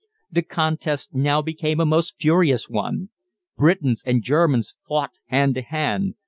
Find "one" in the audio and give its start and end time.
2.67-3.09